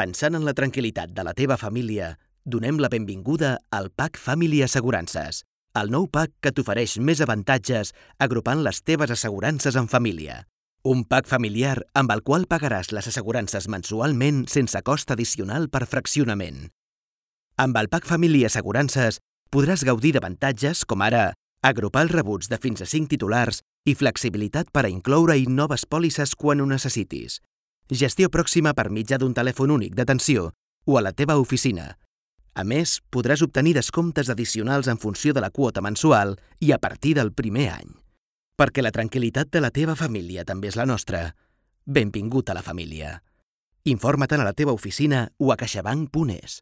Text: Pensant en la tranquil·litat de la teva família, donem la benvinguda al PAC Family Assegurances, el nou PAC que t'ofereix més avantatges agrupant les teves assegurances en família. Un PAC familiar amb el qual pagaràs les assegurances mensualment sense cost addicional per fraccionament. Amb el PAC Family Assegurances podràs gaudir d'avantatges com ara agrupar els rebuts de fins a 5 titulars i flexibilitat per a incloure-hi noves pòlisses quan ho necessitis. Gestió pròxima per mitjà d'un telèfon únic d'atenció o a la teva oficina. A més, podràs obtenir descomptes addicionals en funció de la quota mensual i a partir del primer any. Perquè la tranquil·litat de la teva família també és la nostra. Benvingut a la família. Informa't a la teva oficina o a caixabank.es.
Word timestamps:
Pensant 0.00 0.32
en 0.32 0.46
la 0.46 0.54
tranquil·litat 0.56 1.10
de 1.12 1.22
la 1.26 1.34
teva 1.36 1.58
família, 1.60 2.14
donem 2.48 2.78
la 2.80 2.88
benvinguda 2.88 3.50
al 3.76 3.90
PAC 3.92 4.16
Family 4.16 4.62
Assegurances, 4.64 5.42
el 5.76 5.90
nou 5.92 6.06
PAC 6.08 6.30
que 6.40 6.52
t'ofereix 6.56 6.94
més 7.04 7.20
avantatges 7.20 7.90
agrupant 8.26 8.62
les 8.64 8.80
teves 8.80 9.12
assegurances 9.12 9.76
en 9.76 9.90
família. 9.92 10.38
Un 10.88 11.02
PAC 11.04 11.28
familiar 11.28 11.74
amb 11.92 12.14
el 12.14 12.22
qual 12.24 12.46
pagaràs 12.48 12.94
les 12.96 13.10
assegurances 13.12 13.68
mensualment 13.68 14.46
sense 14.48 14.80
cost 14.88 15.12
addicional 15.12 15.68
per 15.68 15.84
fraccionament. 15.84 16.70
Amb 17.60 17.76
el 17.76 17.92
PAC 17.92 18.08
Family 18.08 18.46
Assegurances 18.48 19.20
podràs 19.52 19.84
gaudir 19.84 20.14
d'avantatges 20.16 20.86
com 20.88 21.04
ara 21.04 21.26
agrupar 21.60 22.06
els 22.06 22.16
rebuts 22.16 22.48
de 22.48 22.56
fins 22.56 22.80
a 22.80 22.88
5 22.88 23.12
titulars 23.18 23.60
i 23.84 23.98
flexibilitat 24.00 24.72
per 24.72 24.86
a 24.86 24.94
incloure-hi 24.96 25.44
noves 25.60 25.84
pòlisses 25.84 26.32
quan 26.40 26.64
ho 26.64 26.72
necessitis. 26.72 27.42
Gestió 27.90 28.30
pròxima 28.30 28.70
per 28.70 28.86
mitjà 28.94 29.18
d'un 29.18 29.34
telèfon 29.34 29.72
únic 29.74 29.96
d'atenció 29.98 30.52
o 30.86 30.98
a 30.98 31.02
la 31.02 31.10
teva 31.12 31.34
oficina. 31.42 31.96
A 32.54 32.62
més, 32.62 33.00
podràs 33.10 33.42
obtenir 33.42 33.74
descomptes 33.74 34.30
addicionals 34.30 34.86
en 34.86 34.98
funció 34.98 35.34
de 35.34 35.42
la 35.42 35.50
quota 35.50 35.82
mensual 35.82 36.36
i 36.60 36.70
a 36.70 36.78
partir 36.78 37.16
del 37.18 37.32
primer 37.32 37.68
any. 37.74 37.90
Perquè 38.58 38.82
la 38.82 38.94
tranquil·litat 38.94 39.50
de 39.50 39.62
la 39.64 39.72
teva 39.74 39.96
família 39.98 40.44
també 40.44 40.70
és 40.70 40.78
la 40.78 40.86
nostra. 40.86 41.34
Benvingut 41.86 42.50
a 42.50 42.54
la 42.54 42.62
família. 42.62 43.16
Informa't 43.84 44.38
a 44.38 44.44
la 44.44 44.54
teva 44.54 44.72
oficina 44.76 45.28
o 45.38 45.50
a 45.50 45.56
caixabank.es. 45.56 46.60